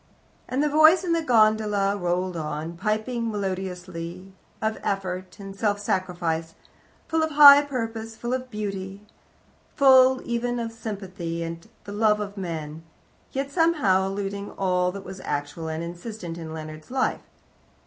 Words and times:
And 0.49 0.63
the 0.63 0.67
voice 0.67 1.03
in 1.03 1.13
the 1.13 1.21
gondola 1.21 1.95
rolled 1.95 2.35
on, 2.35 2.75
piping 2.75 3.29
melodiously 3.29 4.33
of 4.59 4.79
Effort 4.81 5.39
and 5.39 5.55
Self 5.55 5.79
Sacrifice, 5.79 6.55
full 7.07 7.21
of 7.21 7.29
high 7.33 7.61
purpose, 7.61 8.17
full 8.17 8.33
of 8.33 8.49
beauty, 8.49 9.05
full 9.75 10.19
even 10.27 10.59
of 10.59 10.71
sympathy 10.71 11.43
and 11.43 11.69
the 11.83 11.91
love 11.91 12.19
of 12.19 12.35
men, 12.35 12.81
yet 13.31 13.51
somehow 13.51 14.07
eluding 14.07 14.49
all 14.53 14.91
that 14.91 15.05
was 15.05 15.19
actual 15.23 15.67
and 15.67 15.83
insistent 15.83 16.35
in 16.39 16.51
Leonard's 16.51 16.89
life. 16.89 17.21